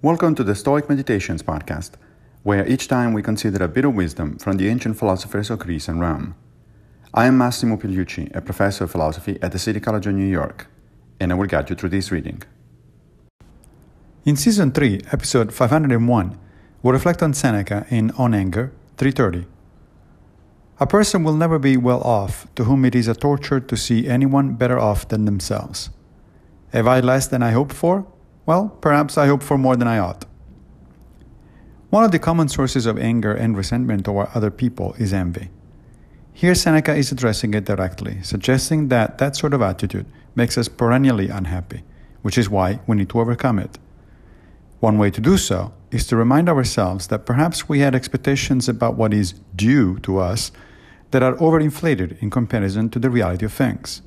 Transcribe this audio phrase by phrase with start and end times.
[0.00, 1.94] Welcome to the Stoic Meditations podcast,
[2.44, 5.88] where each time we consider a bit of wisdom from the ancient philosophers of Greece
[5.88, 6.36] and Rome.
[7.12, 10.68] I am Massimo Pigliucci, a professor of philosophy at the City College of New York,
[11.18, 12.44] and I will guide you through this reading.
[14.24, 16.38] In Season 3, Episode 501,
[16.80, 19.48] we'll reflect on Seneca in On Anger 330.
[20.78, 24.06] A person will never be well off to whom it is a torture to see
[24.06, 25.90] anyone better off than themselves.
[26.72, 28.06] Have I less than I hoped for?
[28.48, 30.24] Well, perhaps I hope for more than I ought.
[31.90, 35.50] One of the common sources of anger and resentment toward other people is envy.
[36.32, 41.28] Here, Seneca is addressing it directly, suggesting that that sort of attitude makes us perennially
[41.28, 41.82] unhappy,
[42.22, 43.78] which is why we need to overcome it.
[44.80, 48.96] One way to do so is to remind ourselves that perhaps we had expectations about
[48.96, 50.52] what is due to us
[51.10, 54.00] that are overinflated in comparison to the reality of things.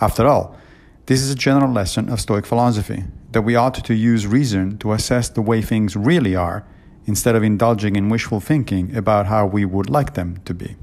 [0.00, 0.56] After all,
[1.04, 3.04] this is a general lesson of Stoic philosophy
[3.36, 6.64] that we ought to use reason to assess the way things really are
[7.04, 10.74] instead of indulging in wishful thinking about how we would like them to be.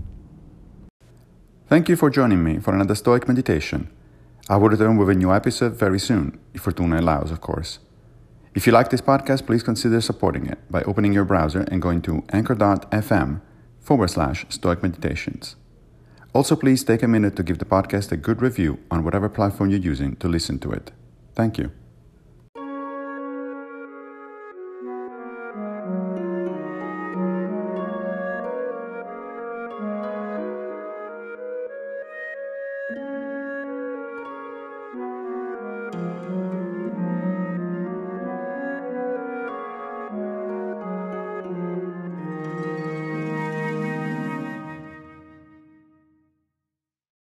[1.68, 3.90] Thank you for joining me for another Stoic meditation.
[4.48, 7.80] I will return with a new episode very soon, if Fortuna allows, of course.
[8.54, 12.04] If you like this podcast, please consider supporting it by opening your browser and going
[12.04, 13.42] to anchor.fm
[13.80, 15.56] forward slash stoic meditations.
[16.36, 19.72] Also, please take a minute to give the podcast a good review on whatever platform
[19.72, 20.92] you're using to listen to it.
[21.34, 21.72] Thank you.